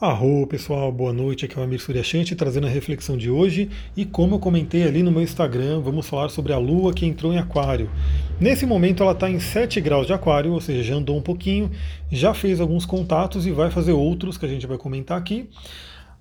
[0.00, 4.04] Arro pessoal, boa noite, aqui é o Amir Suryashanti trazendo a reflexão de hoje e
[4.04, 7.38] como eu comentei ali no meu Instagram, vamos falar sobre a Lua que entrou em
[7.38, 7.90] aquário.
[8.40, 11.68] Nesse momento ela está em 7 graus de aquário, ou seja, já andou um pouquinho,
[12.12, 15.50] já fez alguns contatos e vai fazer outros que a gente vai comentar aqui.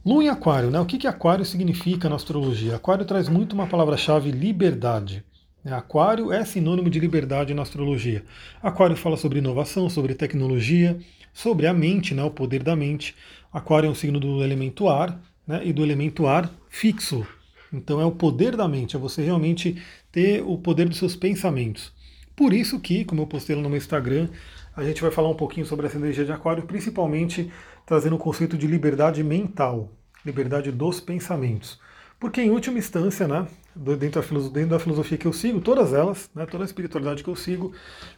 [0.04, 0.80] Lua em aquário, né?
[0.80, 2.78] O que, que aquário significa na astrologia?
[2.78, 5.24] Aquário traz muito uma palavra-chave liberdade.
[5.68, 5.74] Né?
[5.74, 8.24] Aquário é sinônimo de liberdade na astrologia.
[8.64, 10.98] Aquário fala sobre inovação, sobre tecnologia,
[11.34, 13.14] sobre a mente, né, o poder da mente.
[13.52, 17.28] Aquário é um signo do elemento ar né, e do elemento ar fixo.
[17.74, 21.92] Então é o poder da mente, é você realmente ter o poder dos seus pensamentos.
[22.34, 24.30] Por isso que, como eu postei lá no meu Instagram,
[24.74, 27.52] a gente vai falar um pouquinho sobre essa energia de aquário, principalmente
[27.86, 29.92] trazendo o conceito de liberdade mental,
[30.26, 31.78] liberdade dos pensamentos.
[32.18, 33.46] Porque, em última instância, né,
[33.78, 37.30] dentro, da dentro da filosofia que eu sigo, todas elas, né, toda a espiritualidade que
[37.30, 37.72] eu sigo,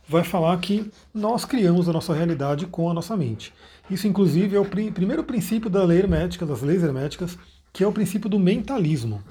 [0.08, 3.54] vai falar que nós criamos a nossa realidade com a nossa mente.
[3.90, 7.38] Isso, inclusive, é o pr primeiro princípio da lei hermética, das leis herméticas,
[7.74, 9.24] que é o princípio do mentalismo.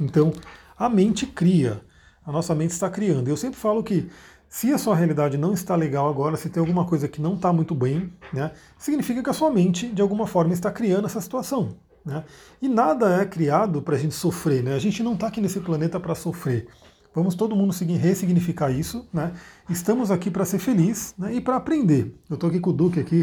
[0.00, 0.32] Então,
[0.76, 1.80] a mente cria,
[2.24, 3.28] a nossa mente está criando.
[3.28, 4.08] Eu sempre falo que
[4.48, 7.52] se a sua realidade não está legal agora, se tem alguma coisa que não está
[7.52, 11.76] muito bem, né, significa que a sua mente, de alguma forma, está criando essa situação.
[12.04, 12.22] Né?
[12.60, 14.74] E nada é criado para a gente sofrer, né?
[14.74, 16.66] A gente não está aqui nesse planeta para sofrer.
[17.14, 19.32] Vamos todo mundo ressignificar isso, né?
[19.70, 21.34] Estamos aqui para ser feliz né?
[21.34, 22.12] e para aprender.
[22.28, 23.22] Eu estou aqui com o Duque aqui,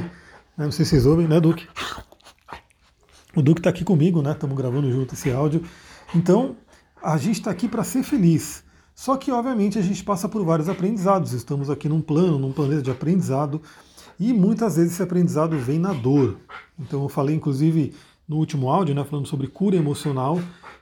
[0.57, 0.65] né?
[0.65, 1.67] não sei se vocês ouvem, né, Duque?
[3.35, 4.31] O Duque está aqui comigo, né?
[4.31, 5.63] Estamos gravando junto esse áudio.
[6.15, 6.55] Então,
[7.01, 8.63] a gente está aqui para ser feliz.
[8.95, 11.33] Só que, obviamente, a gente passa por vários aprendizados.
[11.33, 13.61] Estamos aqui num plano, num planeta de aprendizado,
[14.19, 16.37] e muitas vezes esse aprendizado vem na dor.
[16.79, 17.93] Então, eu falei, inclusive,
[18.27, 20.39] no último áudio, né, falando sobre cura emocional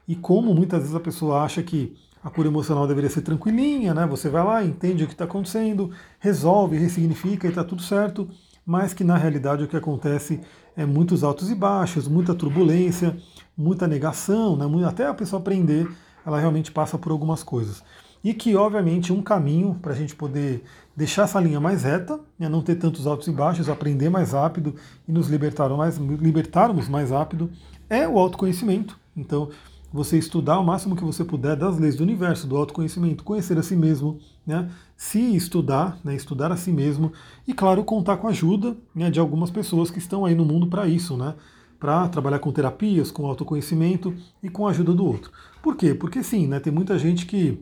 [0.08, 4.06] e como muitas vezes a pessoa acha que a cura emocional deveria ser tranquilinha, né?
[4.08, 8.30] Você vai lá, entende o que está acontecendo, resolve, ressignifica e está tudo certo,
[8.66, 10.42] mas que na realidade o que acontece
[10.76, 13.16] é muitos altos e baixos, muita turbulência,
[13.58, 14.66] muita negação, né?
[14.86, 15.90] até a pessoa aprender,
[16.26, 17.84] ela realmente passa por algumas coisas.
[18.24, 20.64] E que, obviamente, um caminho para a gente poder
[20.96, 24.76] deixar essa linha mais reta, né, não ter tantos altos e baixos, aprender mais rápido
[25.08, 27.50] e nos libertar mais, libertarmos mais rápido,
[27.90, 29.00] é o autoconhecimento.
[29.16, 29.50] Então,
[29.92, 33.64] você estudar o máximo que você puder das leis do universo, do autoconhecimento, conhecer a
[33.64, 37.12] si mesmo, né, se estudar, né, estudar a si mesmo
[37.48, 40.68] e, claro, contar com a ajuda né, de algumas pessoas que estão aí no mundo
[40.68, 41.34] para isso, né,
[41.80, 45.32] para trabalhar com terapias, com autoconhecimento e com a ajuda do outro.
[45.64, 45.94] Por quê?
[45.94, 47.58] Porque sim, né, tem muita gente que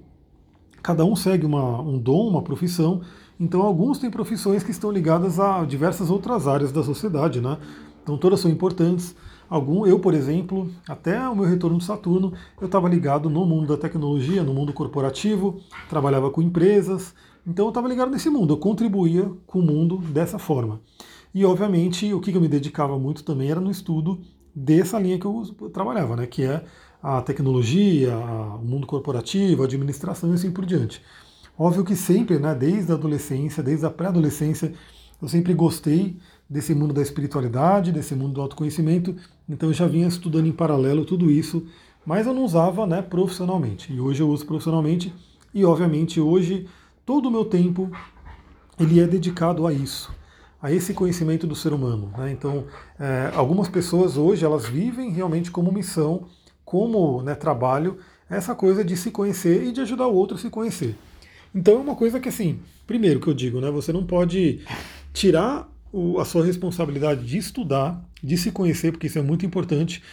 [0.87, 3.01] cada um segue uma, um dom, uma profissão,
[3.37, 7.57] então alguns têm profissões que estão ligadas a diversas outras áreas da sociedade, né?
[8.01, 9.13] Então todas são importantes.
[9.49, 12.31] Algum, eu, por exemplo, até o meu retorno do Saturno,
[12.61, 15.59] eu estava ligado no mundo da tecnologia, no mundo corporativo,
[15.89, 17.13] trabalhava com empresas,
[17.45, 20.79] então eu estava ligado nesse mundo, eu contribuía com o mundo dessa forma.
[21.35, 24.21] E obviamente o que eu me dedicava muito também era no estudo
[24.55, 25.43] dessa linha que eu
[25.73, 26.63] trabalhava, né, que é
[27.01, 31.01] a tecnologia, o mundo corporativo, a administração e assim por diante.
[31.57, 34.73] Óbvio que sempre, né, desde a adolescência, desde a pré-adolescência,
[35.21, 36.17] eu sempre gostei
[36.49, 39.15] desse mundo da espiritualidade, desse mundo do autoconhecimento,
[39.49, 41.65] então eu já vinha estudando em paralelo tudo isso,
[42.05, 43.91] mas eu não usava né, profissionalmente.
[43.91, 45.13] E hoje eu uso profissionalmente
[45.53, 46.67] e, obviamente, hoje
[47.05, 47.91] todo o meu tempo
[48.79, 50.13] ele é dedicado a isso,
[50.61, 52.11] a esse conhecimento do ser humano.
[52.17, 52.31] Né?
[52.31, 52.65] Então,
[52.99, 56.27] é, algumas pessoas hoje elas vivem realmente como missão
[56.67, 57.97] como né, trabalho
[58.29, 60.97] essa coisa de se conhecer e de ajudar o outro a se conhecer.
[61.55, 64.59] Então é uma coisa que assim, primeiro que eu digo, né, você não pode
[65.13, 70.03] tirar o, a sua responsabilidade de estudar, de se conhecer, porque isso é muito importante.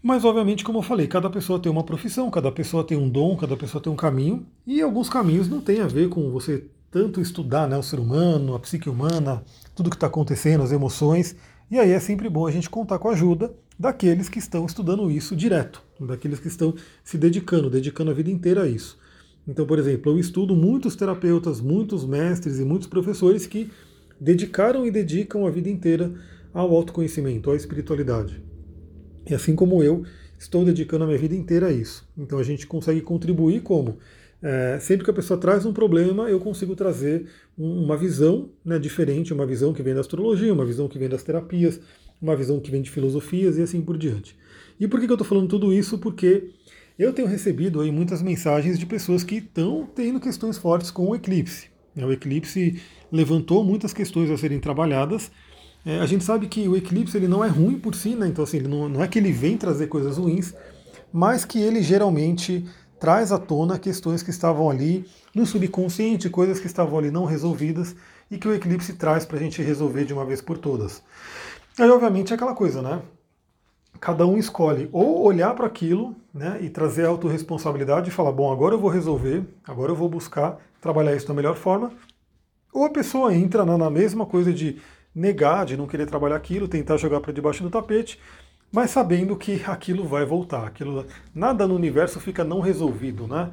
[0.00, 3.36] Mas, obviamente, como eu falei, cada pessoa tem uma profissão, cada pessoa tem um dom,
[3.36, 7.20] cada pessoa tem um caminho, e alguns caminhos não têm a ver com você tanto
[7.20, 9.42] estudar né, o ser humano, a psique humana,
[9.74, 11.34] tudo que está acontecendo, as emoções.
[11.68, 15.34] E aí é sempre bom a gente contar com ajuda daqueles que estão estudando isso
[15.34, 18.98] direto, daqueles que estão se dedicando, dedicando a vida inteira a isso.
[19.48, 23.70] Então, por exemplo, eu estudo muitos terapeutas, muitos mestres e muitos professores que
[24.20, 26.12] dedicaram e dedicam a vida inteira
[26.52, 28.44] ao autoconhecimento, à espiritualidade.
[29.26, 30.04] E assim como eu,
[30.38, 32.06] estou dedicando a minha vida inteira a isso.
[32.18, 33.96] Então a gente consegue contribuir como?
[34.42, 37.26] É, sempre que a pessoa traz um problema, eu consigo trazer
[37.56, 41.22] uma visão né, diferente, uma visão que vem da astrologia, uma visão que vem das
[41.22, 41.80] terapias,
[42.20, 44.36] uma visão que vem de filosofias e assim por diante.
[44.78, 45.98] E por que, eu estou falando tudo isso?
[45.98, 46.50] Porque
[46.98, 51.14] eu tenho recebido aí muitas mensagens de pessoas que estão tendo questões fortes com o
[51.14, 51.68] eclipse.
[51.96, 52.80] É, o eclipse
[53.10, 55.30] levantou muitas questões a serem trabalhadas.
[55.84, 58.26] É, a gente sabe que o eclipse ele não é ruim por si, né?
[58.26, 60.54] então assim, não é que ele vem trazer coisas ruins,
[61.12, 62.64] mas que ele geralmente
[63.00, 67.96] traz à tona questões que estavam ali no subconsciente, coisas que estavam ali não resolvidas
[68.30, 71.02] e que o eclipse traz para a gente resolver de uma vez por todas.
[71.78, 73.00] Aí, obviamente, é aquela coisa, né?
[74.00, 78.50] Cada um escolhe ou olhar para aquilo né, e trazer a autorresponsabilidade e falar: bom,
[78.50, 81.92] agora eu vou resolver, agora eu vou buscar trabalhar isso da melhor forma.
[82.72, 84.80] Ou a pessoa entra na mesma coisa de
[85.14, 88.18] negar, de não querer trabalhar aquilo, tentar jogar para debaixo do tapete,
[88.72, 90.66] mas sabendo que aquilo vai voltar.
[90.66, 93.50] Aquilo, nada no universo fica não resolvido, né?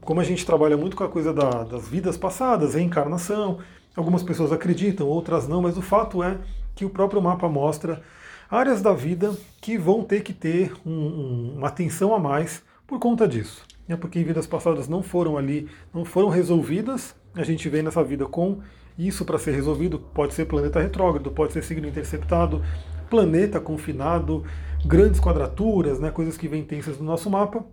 [0.00, 3.58] Como a gente trabalha muito com a coisa da, das vidas passadas, reencarnação,
[3.94, 6.38] algumas pessoas acreditam, outras não, mas o fato é
[6.74, 8.02] que o próprio mapa mostra
[8.50, 12.98] áreas da vida que vão ter que ter um, um, uma atenção a mais por
[12.98, 13.64] conta disso.
[13.88, 17.14] É porque em vidas passadas não foram ali, não foram resolvidas.
[17.34, 18.60] A gente vem nessa vida com
[18.98, 19.98] isso para ser resolvido.
[19.98, 22.62] Pode ser planeta retrógrado, pode ser signo interceptado,
[23.10, 24.44] planeta confinado,
[24.84, 27.64] grandes quadraturas, né, coisas que vêm tensas no nosso mapa,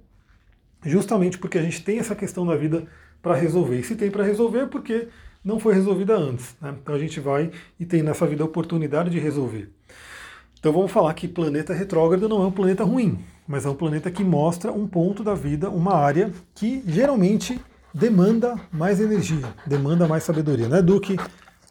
[0.84, 2.86] justamente porque a gente tem essa questão da vida
[3.22, 3.80] para resolver.
[3.80, 5.08] E se tem para resolver, é porque
[5.44, 6.56] não foi resolvida antes.
[6.62, 6.76] Né?
[6.82, 9.70] Então a gente vai e tem nessa vida a oportunidade de resolver.
[10.60, 13.18] Então vamos falar que planeta retrógrado não é um planeta ruim,
[13.48, 17.60] mas é um planeta que mostra um ponto da vida, uma área que geralmente
[17.94, 20.68] demanda mais energia, demanda mais sabedoria.
[20.68, 21.18] Né, Duque?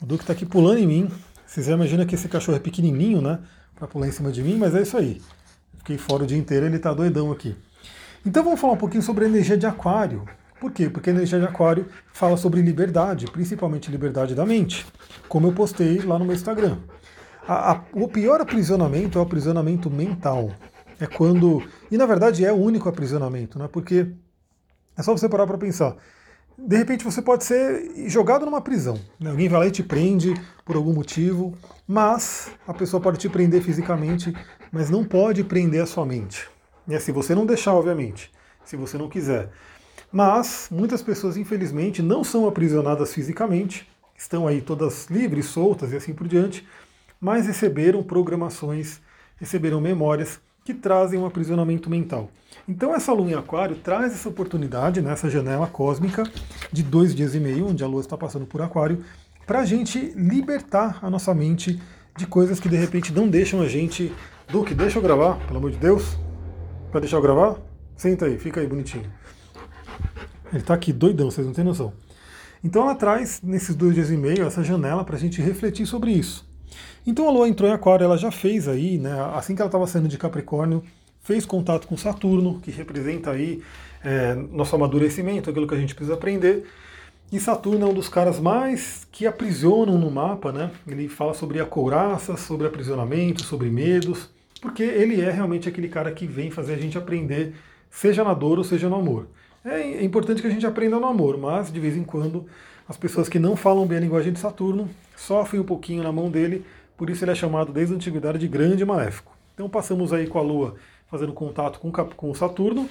[0.02, 1.10] O Duque está aqui pulando em mim.
[1.46, 3.38] Vocês já imaginam que esse cachorro é pequenininho, né?
[3.76, 5.20] Para pular em cima de mim, mas é isso aí.
[5.78, 7.56] Fiquei fora o dia inteiro, ele está doidão aqui.
[8.24, 10.24] Então vamos falar um pouquinho sobre a energia de Aquário.
[10.60, 10.90] Por quê?
[10.90, 14.86] Porque a energia de Aquário fala sobre liberdade, principalmente liberdade da mente,
[15.26, 16.76] como eu postei lá no meu Instagram.
[17.48, 20.50] A, a, o pior aprisionamento é o aprisionamento mental.
[21.00, 21.62] É quando.
[21.90, 23.68] E na verdade é o único aprisionamento, né?
[23.72, 24.08] Porque
[24.96, 25.96] é só você parar para pensar.
[26.58, 29.00] De repente você pode ser jogado numa prisão.
[29.18, 29.30] Né?
[29.30, 31.54] Alguém vai lá e te prende por algum motivo,
[31.88, 34.34] mas a pessoa pode te prender fisicamente,
[34.70, 36.46] mas não pode prender a sua mente.
[36.86, 38.30] É se você não deixar, obviamente,
[38.62, 39.48] se você não quiser.
[40.12, 46.12] Mas muitas pessoas, infelizmente, não são aprisionadas fisicamente, estão aí todas livres, soltas e assim
[46.12, 46.66] por diante,
[47.20, 49.00] mas receberam programações,
[49.36, 52.30] receberam memórias que trazem um aprisionamento mental.
[52.68, 56.24] Então essa lua em aquário traz essa oportunidade, nessa né, janela cósmica
[56.72, 59.04] de dois dias e meio, onde a lua está passando por aquário,
[59.46, 61.80] para a gente libertar a nossa mente
[62.16, 64.12] de coisas que de repente não deixam a gente.
[64.48, 66.18] Duque, deixa eu gravar, pelo amor de Deus.
[66.92, 67.56] Vai deixar eu gravar?
[67.96, 69.10] Senta aí, fica aí bonitinho.
[70.52, 71.92] Ele está aqui doidão, vocês não têm noção.
[72.62, 76.12] Então ela traz, nesses dois dias e meio, essa janela para a gente refletir sobre
[76.12, 76.48] isso.
[77.06, 79.86] Então a Lua entrou em Aquário, ela já fez aí, né, assim que ela estava
[79.86, 80.82] saindo de Capricórnio,
[81.22, 83.62] fez contato com Saturno, que representa aí
[84.04, 86.66] é, nosso amadurecimento, aquilo que a gente precisa aprender.
[87.32, 90.70] E Saturno é um dos caras mais que aprisionam no mapa, né?
[90.86, 94.28] Ele fala sobre a couraça, sobre aprisionamento, sobre medos,
[94.60, 97.54] porque ele é realmente aquele cara que vem fazer a gente aprender,
[97.88, 99.28] seja na dor ou seja no amor.
[99.62, 102.46] É importante que a gente aprenda no amor, mas de vez em quando
[102.88, 106.30] as pessoas que não falam bem a linguagem de Saturno sofrem um pouquinho na mão
[106.30, 106.64] dele,
[106.96, 109.36] por isso ele é chamado desde a antiguidade de grande maléfico.
[109.52, 110.76] Então passamos aí com a Lua
[111.10, 112.88] fazendo contato com, com Saturno,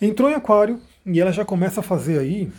[0.00, 2.50] entrou em Aquário e ela já começa a fazer aí,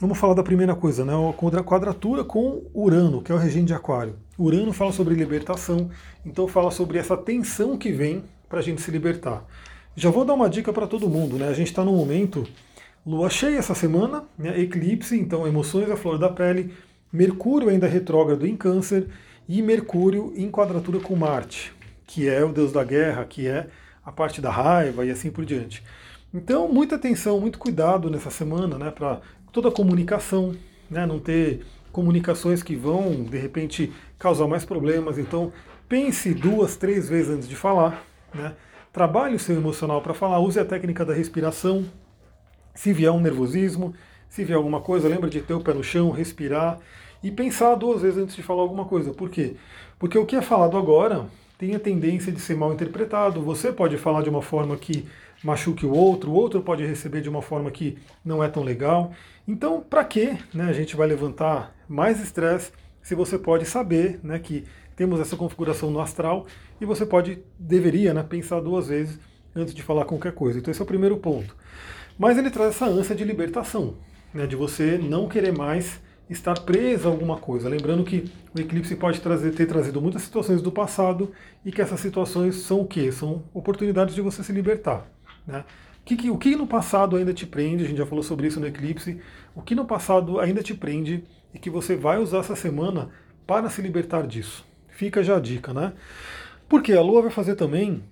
[0.00, 3.74] vamos falar da primeira coisa, né, a quadratura com Urano, que é o regente de
[3.74, 4.16] Aquário.
[4.36, 5.88] Urano fala sobre libertação,
[6.26, 9.44] então fala sobre essa tensão que vem para a gente se libertar.
[9.94, 11.48] Já vou dar uma dica para todo mundo, né?
[11.48, 12.46] A gente está no momento
[13.04, 14.58] lua cheia essa semana, né?
[14.58, 16.72] eclipse, então emoções à flor da pele,
[17.12, 19.08] Mercúrio ainda retrógrado em Câncer
[19.46, 21.74] e Mercúrio em quadratura com Marte,
[22.06, 23.68] que é o deus da guerra, que é
[24.02, 25.84] a parte da raiva e assim por diante.
[26.32, 29.20] Então, muita atenção, muito cuidado nessa semana, né, para
[29.52, 30.54] toda a comunicação,
[30.90, 35.18] né, não ter comunicações que vão, de repente, causar mais problemas.
[35.18, 35.52] Então,
[35.86, 38.02] pense duas, três vezes antes de falar,
[38.34, 38.54] né?
[38.92, 41.86] Trabalhe o seu emocional para falar, use a técnica da respiração.
[42.74, 43.94] Se vier um nervosismo,
[44.28, 46.78] se vier alguma coisa, lembra de ter o pé no chão, respirar
[47.22, 49.14] e pensar duas vezes antes de falar alguma coisa.
[49.14, 49.56] Por quê?
[49.98, 53.40] Porque o que é falado agora tem a tendência de ser mal interpretado.
[53.40, 55.08] Você pode falar de uma forma que
[55.42, 59.12] machuque o outro, o outro pode receber de uma forma que não é tão legal.
[59.48, 62.72] Então, para que né, a gente vai levantar mais estresse
[63.02, 64.64] se você pode saber né, que
[64.96, 66.46] temos essa configuração no astral
[66.80, 69.18] e você pode, deveria, né, pensar duas vezes
[69.54, 70.58] antes de falar qualquer coisa.
[70.58, 71.56] Então esse é o primeiro ponto.
[72.18, 73.94] Mas ele traz essa ânsia de libertação,
[74.32, 77.68] né, de você não querer mais estar preso a alguma coisa.
[77.68, 81.32] Lembrando que o eclipse pode trazer, ter trazido muitas situações do passado
[81.64, 83.12] e que essas situações são o quê?
[83.12, 85.06] São oportunidades de você se libertar.
[85.46, 85.64] Né?
[86.04, 88.66] Que, o que no passado ainda te prende, a gente já falou sobre isso no
[88.66, 89.20] eclipse,
[89.54, 93.10] o que no passado ainda te prende e que você vai usar essa semana
[93.46, 94.64] para se libertar disso.
[95.02, 95.94] Fica já a dica, né?
[96.68, 98.04] Porque a Lua vai fazer também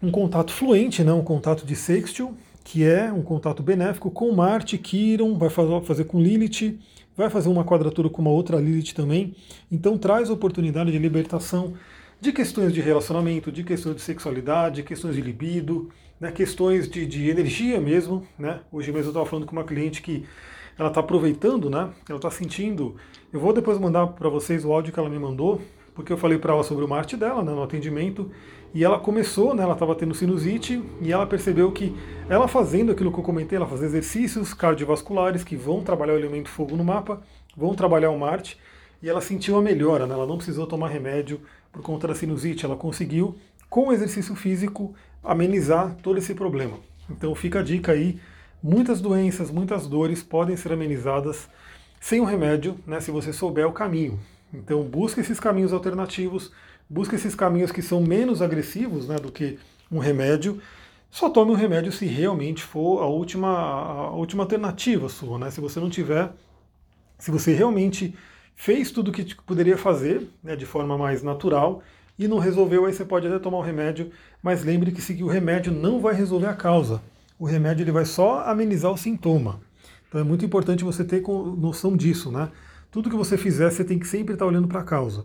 [0.00, 1.12] um contato fluente, né?
[1.12, 6.20] um contato de sextil, que é um contato benéfico com Marte, Quiron, vai fazer com
[6.20, 6.78] Lilith,
[7.16, 9.34] vai fazer uma quadratura com uma outra Lilith também.
[9.72, 11.74] Então traz oportunidade de libertação
[12.20, 15.90] de questões de relacionamento, de questões de sexualidade, questões de libido,
[16.20, 18.24] né, questões de, de energia mesmo.
[18.38, 18.60] Né?
[18.70, 20.24] Hoje mesmo eu estava falando com uma cliente que
[20.78, 21.90] ela está aproveitando, né?
[22.08, 22.94] ela está sentindo.
[23.32, 25.60] Eu vou depois mandar para vocês o áudio que ela me mandou,
[25.94, 28.30] porque eu falei para ela sobre o Marte dela né, no atendimento,
[28.74, 31.94] e ela começou, né, ela estava tendo sinusite, e ela percebeu que
[32.28, 36.48] ela fazendo aquilo que eu comentei, ela faz exercícios cardiovasculares que vão trabalhar o elemento
[36.48, 37.22] fogo no mapa,
[37.56, 38.58] vão trabalhar o Marte,
[39.00, 42.64] e ela sentiu a melhora, né, ela não precisou tomar remédio por conta da sinusite,
[42.64, 43.36] ela conseguiu,
[43.70, 46.78] com o exercício físico, amenizar todo esse problema.
[47.08, 48.18] Então fica a dica aí,
[48.62, 51.48] muitas doenças, muitas dores podem ser amenizadas
[52.00, 54.18] sem o remédio, né, se você souber o caminho.
[54.54, 56.52] Então busque esses caminhos alternativos,
[56.88, 59.58] busque esses caminhos que são menos agressivos né, do que
[59.90, 60.60] um remédio.
[61.10, 65.38] Só tome o um remédio se realmente for a última, a última alternativa sua.
[65.38, 65.50] Né?
[65.50, 66.30] Se você não tiver,
[67.18, 68.14] se você realmente
[68.56, 71.82] fez tudo o que poderia fazer né, de forma mais natural
[72.18, 74.10] e não resolveu, aí você pode até tomar o remédio,
[74.42, 77.02] mas lembre que se o remédio não vai resolver a causa.
[77.38, 79.60] O remédio ele vai só amenizar o sintoma.
[80.08, 81.22] Então é muito importante você ter
[81.56, 82.48] noção disso, né?
[82.94, 85.24] Tudo que você fizer, você tem que sempre estar olhando para a causa.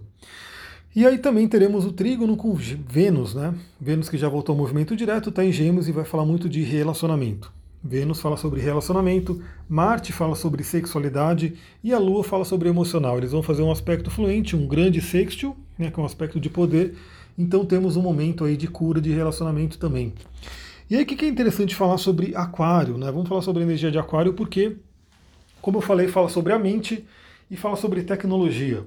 [0.95, 3.53] E aí também teremos o trígono com Vênus, né?
[3.79, 6.63] Vênus que já voltou ao movimento direto, está em Gêmeos e vai falar muito de
[6.63, 7.53] relacionamento.
[7.83, 13.19] Vênus fala sobre relacionamento, Marte fala sobre sexualidade e a Lua fala sobre emocional.
[13.19, 16.49] Eles vão fazer um aspecto fluente, um grande sextil, né, que é um aspecto de
[16.49, 16.95] poder.
[17.38, 20.11] Então temos um momento aí de cura de relacionamento também.
[20.89, 23.11] E aí o que é interessante falar sobre Aquário, né?
[23.11, 24.75] Vamos falar sobre a energia de Aquário porque,
[25.61, 27.05] como eu falei, fala sobre a mente
[27.50, 28.86] e fala sobre tecnologia.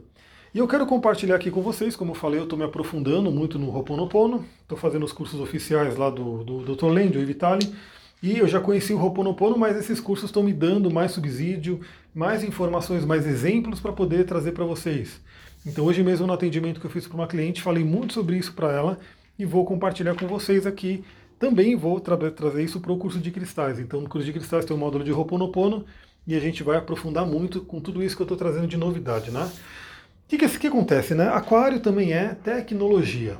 [0.54, 3.59] E eu quero compartilhar aqui com vocês, como eu falei, eu estou me aprofundando muito
[3.59, 6.88] no Ho'oponopono, estou fazendo os cursos oficiais lá do, do Dr.
[6.88, 7.75] Lendio e Vitali,
[8.23, 11.81] e eu já conheci o Ho'oponopono, mas esses cursos estão me dando mais subsídio,
[12.14, 15.21] mais informações, mais exemplos para poder trazer para vocês.
[15.64, 18.52] Então hoje mesmo no atendimento que eu fiz para uma cliente, falei muito sobre isso
[18.52, 18.99] para ela
[19.38, 21.02] e vou compartilhar com vocês aqui.
[21.38, 23.78] Também vou tra trazer isso para o curso de cristais.
[23.78, 25.85] Então no curso de cristais tem um módulo de Ho'oponopono,
[26.26, 29.30] e a gente vai aprofundar muito com tudo isso que eu estou trazendo de novidade,
[29.30, 29.44] né?
[29.44, 31.28] O que, que, que acontece, né?
[31.28, 33.36] Aquário também é tecnologia.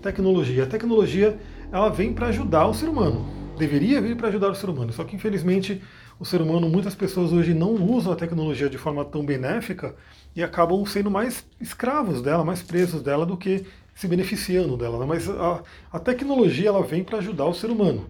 [0.00, 0.64] Tecnologia.
[0.64, 1.38] A tecnologia
[1.72, 3.26] ela vem para ajudar o ser humano.
[3.58, 4.92] Deveria vir para ajudar o ser humano.
[4.92, 5.82] Só que infelizmente
[6.20, 9.94] o ser humano, muitas pessoas hoje não usam a tecnologia de forma tão benéfica
[10.36, 13.64] e acabam sendo mais escravos dela, mais presos dela do que
[13.94, 14.98] se beneficiando dela.
[15.00, 15.06] Né?
[15.06, 18.06] Mas a, a tecnologia ela vem para ajudar o ser humano.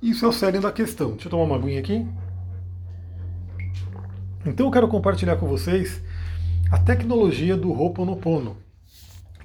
[0.00, 1.12] Isso é o cerne da questão.
[1.12, 2.06] Deixa eu tomar uma aguinha aqui.
[4.46, 6.00] Então eu quero compartilhar com vocês
[6.70, 8.56] a tecnologia do Ho'oponopono,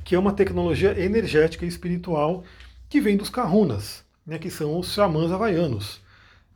[0.04, 2.44] que é uma tecnologia energética e espiritual
[2.88, 6.02] que vem dos Kahunas, né, que são os xamãs havaianos,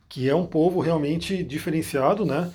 [0.07, 2.51] que é um povo realmente diferenciado, né?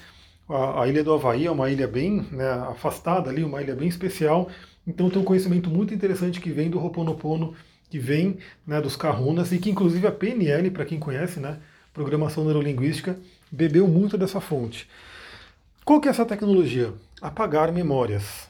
[0.48, 3.88] A, a ilha do Havaí é uma ilha bem né, afastada ali, uma ilha bem
[3.88, 4.48] especial,
[4.86, 7.52] então tem um conhecimento muito interessante que vem do Ho'oponopono,
[7.88, 11.58] que vem né, dos Kahunas, e que inclusive a PNL, para quem conhece, né,
[11.92, 13.18] Programação Neurolinguística,
[13.50, 14.86] bebeu muito dessa fonte.
[15.90, 16.94] Qual que é essa tecnologia?
[17.20, 18.48] Apagar memórias.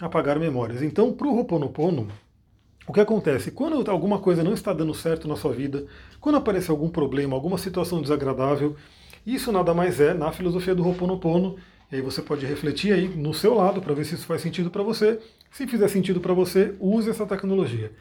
[0.00, 0.82] Apagar memórias.
[0.82, 2.08] Então, para o Ho'oponopono,
[2.84, 3.52] o que acontece?
[3.52, 5.86] Quando alguma coisa não está dando certo na sua vida,
[6.20, 8.74] quando aparece algum problema, alguma situação desagradável,
[9.24, 11.58] isso nada mais é na filosofia do Ho'oponopono,
[11.92, 14.68] e aí você pode refletir aí no seu lado para ver se isso faz sentido
[14.68, 15.20] para você.
[15.52, 17.92] Se fizer sentido para você, use essa tecnologia.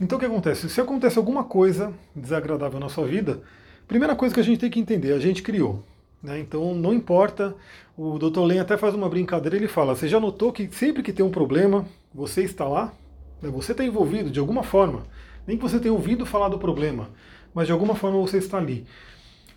[0.00, 0.68] Então o que acontece?
[0.68, 3.42] Se acontece alguma coisa desagradável na sua vida,
[3.86, 5.84] primeira coisa que a gente tem que entender, a gente criou.
[6.24, 6.40] Né?
[6.40, 7.54] Então não importa,
[7.94, 8.40] o Dr.
[8.40, 11.30] Len até faz uma brincadeira, ele fala, você já notou que sempre que tem um
[11.30, 12.94] problema, você está lá?
[13.42, 13.50] Né?
[13.50, 15.02] Você está envolvido de alguma forma,
[15.46, 17.10] nem que você tenha ouvido falar do problema,
[17.52, 18.86] mas de alguma forma você está ali.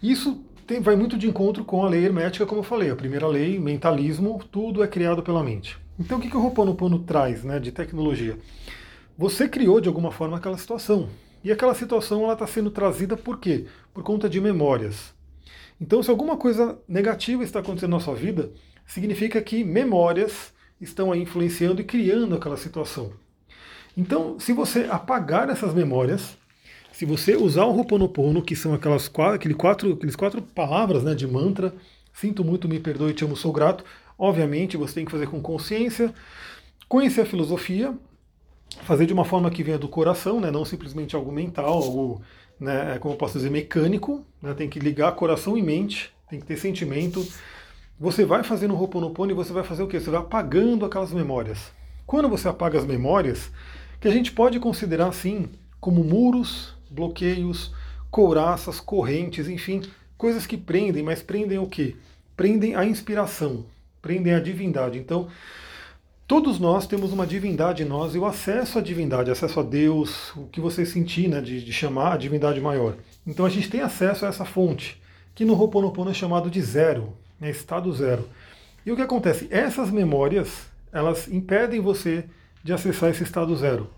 [0.03, 3.27] Isso tem, vai muito de encontro com a lei hermética, como eu falei, a primeira
[3.27, 5.77] lei, mentalismo, tudo é criado pela mente.
[5.97, 8.37] Então o que, que o Ho'oponopono traz né, de tecnologia?
[9.17, 11.07] Você criou de alguma forma aquela situação.
[11.43, 13.67] E aquela situação está sendo trazida por quê?
[13.93, 15.16] Por conta de memórias.
[15.79, 18.51] Então, se alguma coisa negativa está acontecendo na sua vida,
[18.85, 23.11] significa que memórias estão aí influenciando e criando aquela situação.
[23.95, 26.37] Então, se você apagar essas memórias,
[26.91, 29.35] se você usar o Ho'oponopono, que são aquelas quatro,
[29.93, 31.73] aqueles quatro palavras né, de mantra,
[32.13, 33.83] sinto muito, me perdoe, te amo, sou grato,
[34.17, 36.13] obviamente você tem que fazer com consciência,
[36.87, 37.93] conhecer a filosofia,
[38.83, 42.21] fazer de uma forma que venha do coração, né, não simplesmente algo mental, algo
[42.59, 46.39] né, é como eu posso dizer, mecânico, né, tem que ligar coração e mente, tem
[46.39, 47.25] que ter sentimento.
[47.99, 49.99] Você vai fazendo o Ho'oponopono e você vai fazer o quê?
[49.99, 51.71] Você vai apagando aquelas memórias.
[52.05, 53.51] Quando você apaga as memórias,
[53.99, 55.49] que a gente pode considerar assim
[55.79, 57.73] como muros, bloqueios,
[58.09, 59.81] couraças, correntes, enfim,
[60.17, 61.95] coisas que prendem, mas prendem o quê?
[62.35, 63.65] Prendem a inspiração,
[64.01, 64.97] prendem a divindade.
[64.97, 65.27] Então,
[66.27, 70.35] Todos nós temos uma divindade em nós e o acesso à divindade, acesso a Deus,
[70.35, 72.95] o que você sentir né, de, de chamar a divindade maior.
[73.25, 75.01] Então a gente tem acesso a essa fonte,
[75.33, 78.27] que no Ho'oponopono é chamado de zero, né, estado zero.
[78.85, 79.47] E o que acontece?
[79.49, 82.25] Essas memórias, elas impedem você
[82.61, 83.89] de acessar esse estado zero.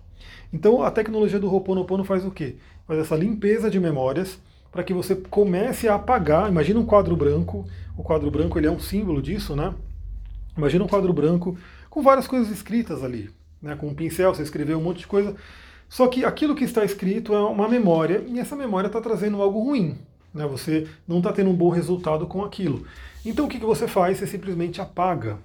[0.53, 2.57] Então a tecnologia do Ho'oponopono faz o quê?
[2.86, 4.38] Faz essa limpeza de memórias
[4.71, 6.48] para que você comece a apagar.
[6.48, 7.67] Imagina um quadro branco.
[7.98, 9.74] O quadro branco ele é um símbolo disso, né?
[10.55, 11.57] Imagina um quadro branco
[11.89, 13.29] com várias coisas escritas ali.
[13.62, 13.75] Né?
[13.75, 15.36] Com um pincel, você escreveu um monte de coisa.
[15.88, 19.60] Só que aquilo que está escrito é uma memória, e essa memória está trazendo algo
[19.63, 19.98] ruim.
[20.34, 20.46] Né?
[20.46, 22.86] Você não está tendo um bom resultado com aquilo.
[23.25, 24.17] Então o que, que você faz?
[24.17, 25.39] Você simplesmente apaga.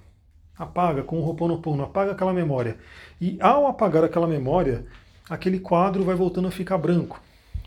[0.57, 2.77] Apaga com o Ho'oponopono, apaga aquela memória.
[3.19, 4.85] E ao apagar aquela memória,
[5.29, 7.21] aquele quadro vai voltando a ficar branco.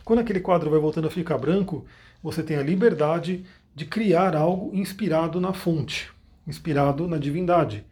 [0.05, 1.85] Quando aquele quadro vai voltando a ficar branco,
[2.23, 3.45] você tem a liberdade
[3.75, 6.11] de criar algo inspirado na fonte,
[6.47, 7.85] inspirado na divindade.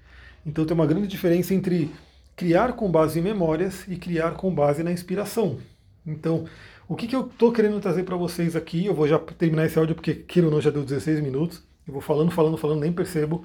[0.46, 1.90] Então tem uma grande diferença entre
[2.36, 5.58] criar com base em memórias e criar com base na inspiração.
[6.06, 6.44] Então,
[6.86, 9.76] o que, que eu estou querendo trazer para vocês aqui, eu vou já terminar esse
[9.76, 12.92] áudio porque queira ou não já deu 16 minutos, eu vou falando, falando, falando, nem
[12.92, 13.44] percebo.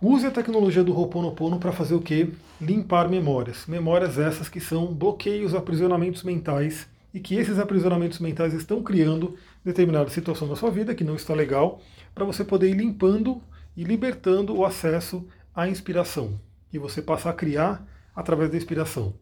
[0.00, 2.32] Use a tecnologia do Ho'oponopono para fazer o que?
[2.58, 3.66] Limpar memórias.
[3.66, 10.08] Memórias essas que são bloqueios, aprisionamentos mentais e que esses aprisionamentos mentais estão criando determinada
[10.08, 11.82] situação na sua vida que não está legal,
[12.14, 13.42] para você poder ir limpando
[13.76, 16.38] e libertando o acesso a inspiração
[16.72, 19.14] e você passar a criar através da inspiração.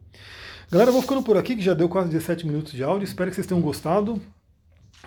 [0.71, 3.05] Galera, vou ficando por aqui, que já deu quase 17 minutos de áudio.
[3.05, 4.21] Espero que vocês tenham gostado.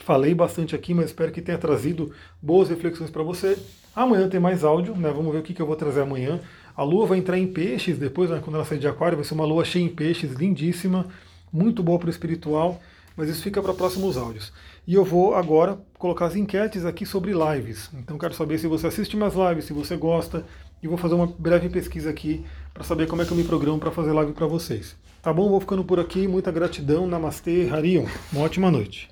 [0.01, 3.57] Falei bastante aqui, mas espero que tenha trazido boas reflexões para você.
[3.95, 5.11] Amanhã tem mais áudio, né?
[5.11, 6.41] Vamos ver o que, que eu vou trazer amanhã.
[6.75, 9.35] A lua vai entrar em peixes depois, né, quando ela sair de aquário, vai ser
[9.35, 11.07] uma lua cheia em peixes, lindíssima,
[11.53, 12.81] muito boa para o espiritual,
[13.15, 14.53] mas isso fica para próximos áudios.
[14.87, 17.91] E eu vou agora colocar as enquetes aqui sobre lives.
[17.93, 20.47] Então quero saber se você assiste minhas lives, se você gosta,
[20.83, 23.79] e vou fazer uma breve pesquisa aqui para saber como é que eu me programo
[23.79, 24.97] para fazer live para vocês.
[25.23, 25.49] Tá bom?
[25.49, 26.27] Vou ficando por aqui.
[26.27, 27.07] Muita gratidão.
[27.07, 28.07] Namastê, Harion.
[28.33, 29.12] Uma ótima noite.